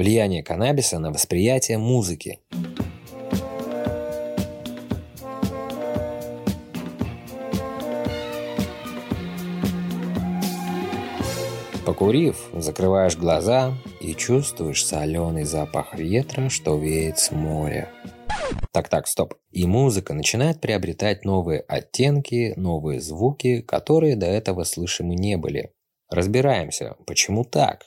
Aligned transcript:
Влияние 0.00 0.42
каннабиса 0.42 0.98
на 0.98 1.10
восприятие 1.10 1.76
музыки. 1.76 2.38
Покурив, 11.84 12.48
закрываешь 12.54 13.18
глаза 13.18 13.74
и 14.00 14.14
чувствуешь 14.14 14.86
соленый 14.86 15.44
запах 15.44 15.94
ветра, 15.94 16.48
что 16.48 16.78
веет 16.78 17.18
с 17.18 17.30
моря. 17.30 17.90
Так-так, 18.72 19.06
стоп. 19.06 19.34
И 19.50 19.66
музыка 19.66 20.14
начинает 20.14 20.62
приобретать 20.62 21.26
новые 21.26 21.60
оттенки, 21.60 22.54
новые 22.56 23.02
звуки, 23.02 23.60
которые 23.60 24.16
до 24.16 24.24
этого 24.24 24.64
слышимы 24.64 25.14
не 25.14 25.36
были. 25.36 25.74
Разбираемся, 26.08 26.96
почему 27.04 27.44
так? 27.44 27.86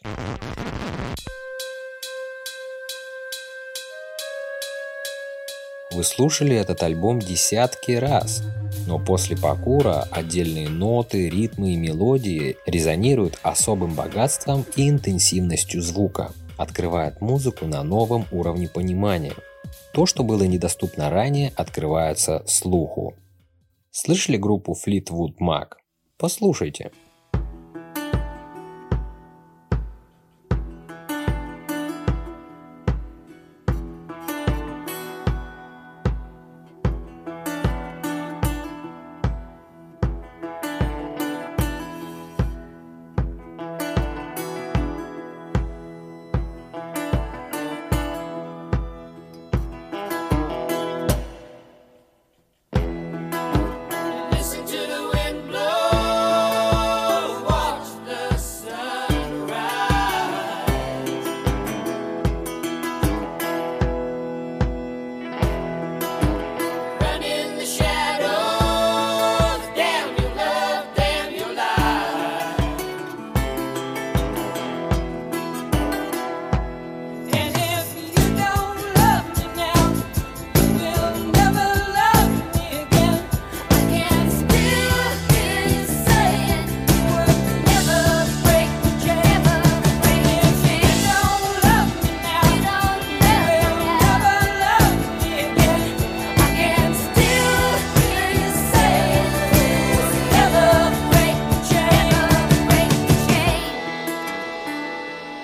Вы 5.93 6.03
слушали 6.03 6.55
этот 6.55 6.81
альбом 6.81 7.20
десятки 7.20 7.91
раз, 7.91 8.41
но 8.88 8.97
после 8.97 9.38
покура 9.38 10.07
отдельные 10.09 10.67
ноты, 10.67 11.29
ритмы 11.29 11.73
и 11.73 11.77
мелодии 11.77 12.57
резонируют 12.66 13.38
особым 13.43 13.93
богатством 13.93 14.66
и 14.75 14.89
интенсивностью 14.89 15.83
звука, 15.83 16.31
открывают 16.57 17.21
музыку 17.21 17.67
на 17.67 17.83
новом 17.83 18.25
уровне 18.31 18.67
понимания. 18.67 19.33
То, 19.93 20.07
что 20.07 20.23
было 20.23 20.45
недоступно 20.45 21.11
ранее, 21.11 21.53
открывается 21.55 22.44
слуху. 22.47 23.13
Слышали 23.91 24.38
группу 24.38 24.75
Fleetwood 24.75 25.35
Mac? 25.39 25.73
Послушайте. 26.17 26.91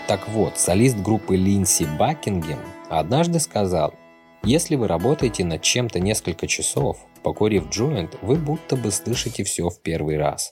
Так 0.09 0.27
вот, 0.27 0.57
солист 0.57 0.97
группы 0.97 1.37
Линси 1.37 1.85
Бакингем 1.99 2.57
однажды 2.89 3.39
сказал, 3.39 3.93
если 4.41 4.75
вы 4.75 4.87
работаете 4.87 5.45
над 5.45 5.61
чем-то 5.61 5.99
несколько 5.99 6.47
часов, 6.47 6.97
покурив 7.21 7.69
джойнт, 7.69 8.17
вы 8.23 8.37
будто 8.37 8.75
бы 8.75 8.89
слышите 8.89 9.43
все 9.43 9.69
в 9.69 9.79
первый 9.83 10.17
раз. 10.17 10.51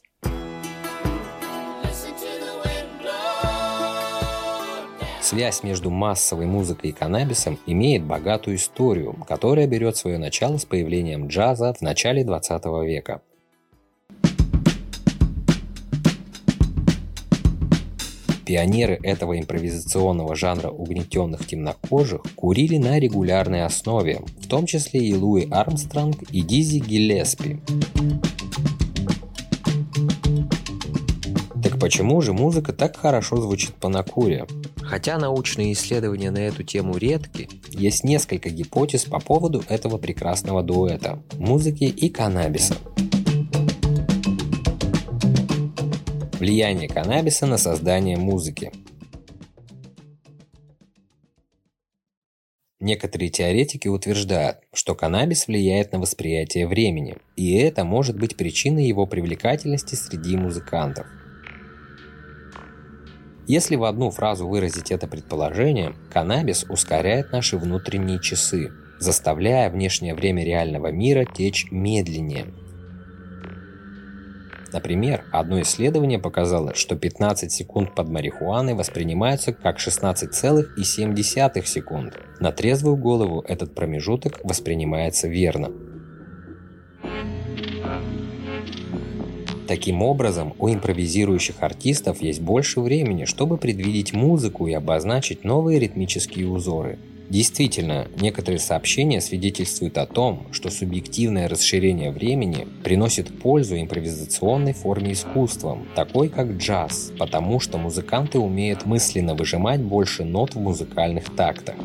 Связь 5.22 5.63
между 5.63 5.90
массовой 5.90 6.46
музыкой 6.46 6.91
и 6.91 6.94
каннабисом 6.94 7.57
имеет 7.66 8.03
богатую 8.03 8.57
историю, 8.57 9.16
которая 9.28 9.66
берет 9.66 9.97
свое 9.97 10.19
начало 10.19 10.57
с 10.59 10.66
появлением 10.66 11.29
джаза 11.29 11.73
в 11.73 11.81
начале 11.81 12.23
20 12.23 12.63
века. 12.85 13.23
Пионеры 18.47 18.97
этого 19.03 19.38
импровизационного 19.38 20.34
жанра 20.34 20.69
угнетенных 20.69 21.46
темнокожих 21.46 22.22
курили 22.38 22.78
на 22.78 22.97
регулярной 22.97 23.66
основе, 23.66 24.22
в 24.40 24.47
том 24.47 24.66
числе 24.66 25.02
и 25.02 25.13
Луи 25.13 25.50
Армстронг 25.52 26.24
и 26.31 26.40
Дизи 26.40 26.80
Гиллеспи. 26.80 27.59
Так 31.62 31.78
почему 31.78 32.22
же 32.22 32.31
музыка 32.31 32.72
так 32.72 32.96
хорошо 32.96 33.35
звучит 33.35 33.75
по 33.75 33.90
накуре? 33.90 34.47
Хотя 34.78 35.18
научные 35.18 35.74
исследования 35.74 36.31
на 36.31 36.38
эту 36.38 36.64
тему 36.64 36.96
редки, 36.96 37.50
есть 37.72 38.06
несколько 38.06 38.50
гипотез 38.50 39.03
по 39.03 39.19
поводу 39.19 39.62
этого 39.68 39.97
прекрасного 39.97 40.64
дуэта– 40.64 41.22
музыки 41.38 41.84
и 41.84 42.08
каннабиса. 42.08 42.78
Влияние 46.40 46.88
каннабиса 46.88 47.48
на 47.48 47.58
создание 47.58 48.16
музыки. 48.16 48.72
Некоторые 52.80 53.31
теоретики 53.31 53.88
утверждают, 53.88 54.59
что 54.72 54.94
каннабис 54.94 55.47
влияет 55.47 55.94
на 55.94 56.00
восприятие 56.00 56.68
времени, 56.68 57.18
и 57.36 57.56
это 57.56 57.84
может 57.86 58.20
быть 58.20 58.38
причиной 58.38 58.86
его 58.86 59.08
привлекательности 59.08 59.96
среди 59.96 60.38
музыкантов. 60.38 61.08
Если 63.47 63.76
в 63.76 63.84
одну 63.84 64.12
фразу 64.12 64.47
выразить 64.47 64.92
это 64.92 65.08
предположение, 65.08 65.96
каннабис 66.14 66.66
ускоряет 66.70 67.31
наши 67.31 67.58
внутренние 67.58 68.22
часы, 68.22 68.70
заставляя 69.00 69.72
внешнее 69.72 70.14
время 70.14 70.46
реального 70.46 70.92
мира 70.92 71.26
течь 71.26 71.72
медленнее– 71.72 72.46
Например, 74.73 75.23
одно 75.31 75.61
исследование 75.61 76.19
показало, 76.19 76.73
что 76.75 76.95
15 76.95 77.51
секунд 77.51 77.95
под 77.95 78.09
марихуаной 78.09 78.73
воспринимаются 78.73 79.53
как 79.53 79.78
16,7 79.78 81.66
секунд. 81.66 82.13
На 82.39 82.51
трезвую 82.51 82.97
голову 82.97 83.44
этот 83.47 83.73
промежуток 83.73 84.39
воспринимается 84.44 85.28
верно. 85.28 85.72
Таким 89.67 90.01
образом, 90.01 90.53
у 90.59 90.69
импровизирующих 90.69 91.55
артистов 91.59 92.22
есть 92.22 92.41
больше 92.41 92.79
времени, 92.79 93.25
чтобы 93.25 93.57
предвидеть 93.57 94.13
музыку 94.13 94.67
и 94.67 94.73
обозначить 94.73 95.44
новые 95.44 95.79
ритмические 95.79 96.47
узоры– 96.47 96.97
Действительно, 97.29 98.07
некоторые 98.22 98.59
сообщения 98.59 99.19
свидетельствуют 99.19 99.97
о 99.97 100.05
том, 100.05 100.47
что 100.51 100.69
субъективное 100.69 101.50
расширение 101.50 102.09
времени 102.09 102.66
приносит 102.85 103.39
пользу 103.39 103.78
импровизационной 103.78 104.72
форме 104.72 105.11
искусства, 105.11 105.78
такой 105.93 106.29
как 106.29 106.52
джаз, 106.53 107.11
потому 107.20 107.59
что 107.59 107.78
музыканты 107.78 108.40
умеют 108.40 108.85
мысленно 108.85 109.35
выжимать 109.35 109.81
больше 109.81 110.23
нот 110.23 110.55
в 110.55 110.59
музыкальных 110.59 111.35
тактах. 111.35 111.75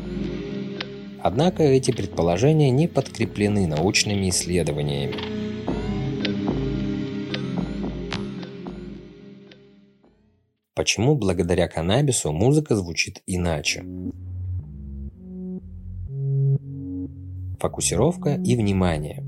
Однако 1.21 1.63
эти 1.63 1.91
предположения 1.91 2.69
не 2.69 2.87
подкреплены 2.87 3.67
научными 3.67 4.29
исследованиями. 4.29 5.42
Почему 10.75 11.15
благодаря 11.15 11.67
каннабису 11.67 12.31
музыка 12.31 12.75
звучит 12.75 13.21
иначе? 13.27 13.83
фокусировка 17.63 18.41
и 18.43 18.57
внимание. 18.57 19.23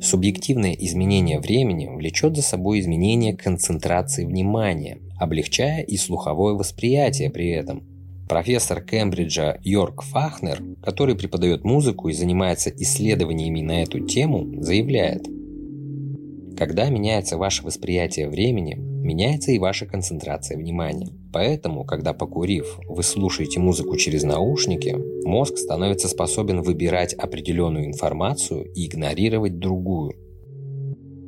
Субъективное 0.00 0.72
изменение 0.72 1.40
времени 1.40 1.88
влечет 1.88 2.36
за 2.36 2.42
собой 2.42 2.78
изменение 2.78 3.36
концентрации 3.36 4.24
внимания, 4.24 5.00
облегчая 5.18 5.82
и 5.82 5.96
слуховое 5.96 6.54
восприятие 6.54 7.30
при 7.30 7.50
этом. 7.50 7.82
Профессор 8.28 8.82
Кембриджа 8.82 9.58
Йорк 9.64 10.02
Фахнер, 10.02 10.62
который 10.80 11.16
преподает 11.16 11.64
музыку 11.64 12.08
и 12.08 12.12
занимается 12.12 12.70
исследованиями 12.70 13.60
на 13.60 13.82
эту 13.82 13.98
тему, 13.98 14.62
заявляет, 14.62 15.26
когда 16.56 16.88
меняется 16.88 17.36
ваше 17.36 17.64
восприятие 17.64 18.28
времени, 18.28 18.93
меняется 19.04 19.52
и 19.52 19.58
ваша 19.58 19.86
концентрация 19.86 20.56
внимания. 20.56 21.12
поэтому, 21.32 21.84
когда 21.84 22.12
покурив, 22.12 22.78
вы 22.88 23.02
слушаете 23.02 23.60
музыку 23.60 23.96
через 23.96 24.22
наушники, 24.22 24.96
мозг 25.26 25.58
становится 25.58 26.08
способен 26.08 26.62
выбирать 26.62 27.12
определенную 27.14 27.86
информацию 27.86 28.64
и 28.72 28.86
игнорировать 28.86 29.58
другую. 29.58 30.14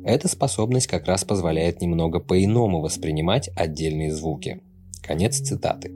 Эта 0.03 0.27
способность 0.27 0.87
как 0.87 1.05
раз 1.05 1.23
позволяет 1.25 1.81
немного 1.81 2.19
по-иному 2.19 2.81
воспринимать 2.81 3.49
отдельные 3.55 4.13
звуки. 4.13 4.61
Конец 5.03 5.39
цитаты. 5.39 5.91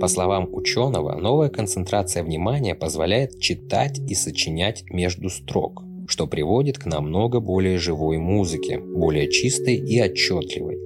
По 0.00 0.06
словам 0.06 0.48
ученого, 0.52 1.16
новая 1.16 1.48
концентрация 1.48 2.22
внимания 2.22 2.74
позволяет 2.76 3.40
читать 3.40 3.98
и 3.98 4.14
сочинять 4.14 4.84
между 4.90 5.28
строк, 5.28 5.82
что 6.08 6.26
приводит 6.26 6.78
к 6.78 6.86
намного 6.86 7.38
более 7.38 7.78
живой 7.78 8.18
музыке, 8.18 8.78
более 8.78 9.30
чистой 9.30 9.76
и 9.76 10.00
отчетливой. 10.00 10.78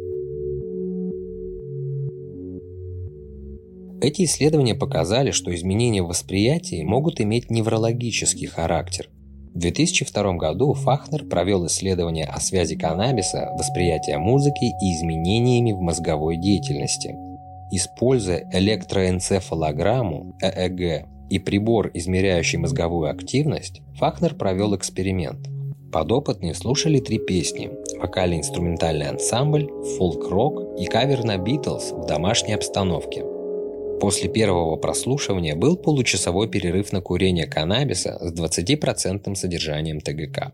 Эти 4.03 4.25
исследования 4.25 4.75
показали, 4.75 5.31
что 5.31 5.55
изменения 5.55 6.03
в 6.03 6.09
восприятии 6.09 6.83
могут 6.83 7.21
иметь 7.21 7.51
неврологический 7.51 8.49
характер– 8.49 9.09
в 9.55 9.59
2002 9.59 10.33
году 10.37 10.73
Фахнер 10.73 11.27
провел 11.27 11.67
исследование 11.67 12.25
о 12.25 12.41
связи 12.41 12.75
каннабиса, 12.75 13.51
восприятия 13.53 14.17
музыки 14.17 14.65
и 14.65 14.95
изменениями 14.95 15.73
в 15.73 15.81
мозговой 15.81 16.39
деятельности. 16.39 17.15
Используя 17.71 18.49
электроэнцефалограмму 18.51 20.37
ЭЭГ 20.41 21.07
и 21.33 21.39
прибор, 21.39 21.91
измеряющий 21.95 22.59
мозговую 22.59 23.11
активность, 23.11 23.81
Фахнер 23.99 24.35
провел 24.35 24.77
эксперимент. 24.77 25.49
Подопытные 25.91 26.55
слушали 26.55 27.01
три 27.01 27.19
песни– 27.19 27.71
вокально-инструментальный 27.99 29.09
ансамбль, 29.09 29.69
фолк-рок 29.97 30.79
и 30.79 30.85
кавер 30.87 31.25
на 31.25 31.39
Битлз 31.39 31.93
в 31.93 32.07
домашней 32.07 32.55
обстановке– 32.55 33.25
После 34.03 34.29
первого 34.29 34.75
прослушивания 34.75 35.55
был 35.55 35.77
получасовой 35.77 36.49
перерыв 36.49 36.93
на 36.93 37.01
курение 37.01 37.47
каннабиса 37.47 38.19
с 38.21 38.33
20% 38.33 39.33
содержанием 39.37 40.01
ТГК. 40.01 40.53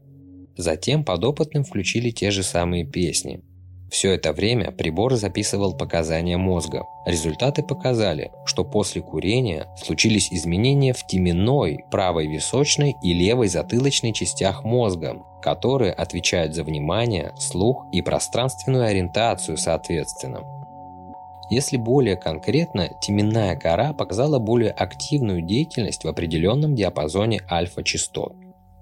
Затем 0.59 1.03
подопытным 1.03 1.65
включили 1.65 2.11
те 2.11 2.31
же 2.31 2.43
самые 2.43 2.85
песни. 2.85 3.41
Все 3.91 4.13
это 4.15 4.33
время 4.33 4.71
прибор 4.71 5.15
записывал 5.15 5.75
показания 5.75 6.37
мозга. 6.37 6.85
Результаты 7.07 7.63
показали, 7.63 8.31
что 8.45 8.65
после 8.65 9.01
курения 9.01 9.67
случились 9.83 10.31
изменения 10.31 10.93
в 10.93 11.07
теменной, 11.07 11.85
правой 11.91 12.27
височной 12.27 12.97
и 13.03 13.15
левой 13.15 13.49
затылочной 13.49 14.13
частях 14.13 14.63
мозга, 14.63 15.23
которые 15.41 15.93
отвечают 15.93 16.55
за 16.55 16.65
внимание, 16.65 17.33
слух 17.39 17.87
и 17.91 18.03
пространственную 18.03 18.85
ориентацию 18.85 19.57
соответственно. 19.57 20.43
Если 21.51 21.79
более 21.79 22.17
конкретно, 22.17 22.91
теменная 23.01 23.57
кора 23.57 23.95
показала 23.95 24.39
более 24.39 24.71
активную 24.71 25.41
деятельность 25.41 26.05
в 26.05 26.09
определенном 26.09 26.75
диапазоне 26.75 27.41
альфа-частот. 27.51 28.35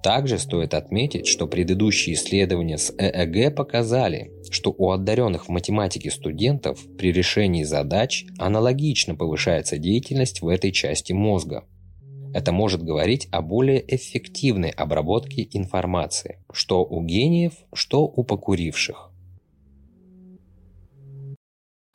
Также 0.07 0.39
стоит 0.39 0.73
отметить, 0.73 1.27
что 1.27 1.49
предыдущие 1.49 2.15
исследования 2.15 2.79
с 2.79 2.95
ЭЭГ 2.97 3.57
показали, 3.57 4.31
что 4.53 4.73
у 4.79 4.93
одаренных 4.93 5.47
в 5.47 5.49
математике 5.49 6.13
студентов 6.13 6.79
при 6.97 7.11
решении 7.11 7.65
задач 7.65 8.25
аналогично 8.39 9.17
повышается 9.17 9.79
деятельность 9.79 10.43
в 10.43 10.47
этой 10.47 10.71
части 10.71 11.13
мозга. 11.13 11.65
Это 12.33 12.53
может 12.53 12.85
говорить 12.85 13.27
о 13.33 13.43
более 13.43 13.85
эффективной 13.97 14.71
обработке 14.71 15.49
информации, 15.51 16.39
что 16.53 16.85
у 16.85 17.03
гениев, 17.03 17.55
что 17.73 18.05
у 18.05 18.23
покуривших. 18.23 19.11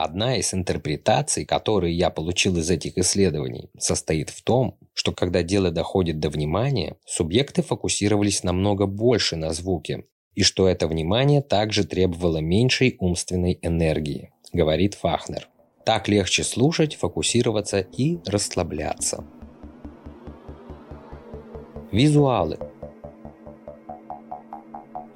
Одна 0.02 0.34
из 0.36 0.52
интерпретаций, 0.52 1.44
которые 1.44 1.96
я 1.96 2.10
получил 2.10 2.56
из 2.56 2.68
этих 2.70 2.98
исследований, 2.98 3.70
состоит 3.78 4.30
в 4.30 4.42
том, 4.42 4.76
что 4.94 5.12
когда 5.12 5.44
дело 5.44 5.70
доходит 5.70 6.18
до 6.18 6.28
внимания, 6.28 6.96
субъекты 7.06 7.62
фокусировались 7.62 8.42
намного 8.42 8.86
больше 8.86 9.36
на 9.36 9.52
звуке, 9.52 10.06
и 10.34 10.42
что 10.42 10.66
это 10.66 10.88
внимание 10.88 11.40
также 11.40 11.84
требовало 11.84 12.38
меньшей 12.38 12.96
умственной 12.98 13.60
энергии, 13.62 14.32
говорит 14.52 14.94
Фахнер. 14.94 15.48
Так 15.84 16.08
легче 16.08 16.42
слушать, 16.42 16.96
фокусироваться 16.96 17.78
и 17.78 18.18
расслабляться. 18.26 19.24
Визуалы– 21.92 22.58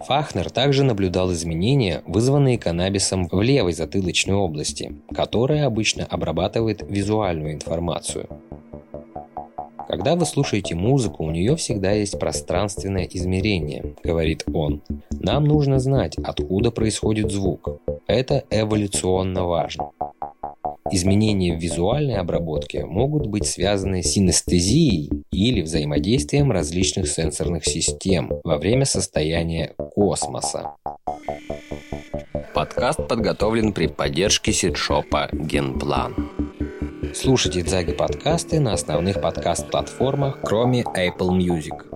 Фахнер 0.06 0.50
также 0.50 0.84
наблюдал 0.84 1.32
изменения, 1.32 2.00
вызванные 2.06 2.58
каннабисом 2.58 3.26
в 3.26 3.42
левой 3.42 3.72
затылочной 3.72 4.34
области, 4.34 4.92
которая 5.12 5.66
обычно 5.66 6.04
обрабатывает 6.04 6.80
визуальную 6.88 7.54
информацию. 7.54 8.28
Когда 9.88 10.14
вы 10.14 10.24
слушаете 10.24 10.76
музыку, 10.76 11.24
у 11.24 11.30
нее 11.32 11.56
всегда 11.56 11.90
есть 11.90 12.20
пространственное 12.20 13.04
измерение, 13.04 13.96
говорит 14.04 14.44
он. 14.54 14.80
Нам 15.10 15.44
нужно 15.44 15.80
знать, 15.80 16.16
откуда 16.18 16.70
происходит 16.70 17.32
звук. 17.32 17.80
Это 18.06 18.44
эволюционно 18.50 19.44
важно. 19.44 19.90
Изменения 20.92 21.56
в 21.56 21.60
визуальной 21.60 22.16
обработке 22.16 22.84
могут 22.84 23.26
быть 23.26 23.46
связаны 23.46 24.02
с 24.02 24.12
синестезией 24.12 25.10
или 25.32 25.62
взаимодействием 25.62 26.52
различных 26.52 27.08
сенсорных 27.08 27.64
систем 27.64 28.32
во 28.44 28.56
время 28.56 28.84
состояния 28.84 29.74
космоса. 29.94 30.76
Подкаст 32.54 33.06
подготовлен 33.08 33.72
при 33.72 33.86
поддержке 33.88 34.52
сетшопа 34.52 35.28
Генплан. 35.32 36.14
Слушайте 37.14 37.62
Дзаги 37.62 37.92
подкасты 37.92 38.60
на 38.60 38.72
основных 38.72 39.20
подкаст-платформах, 39.20 40.40
кроме 40.42 40.82
Apple 40.82 41.30
Music. 41.30 41.95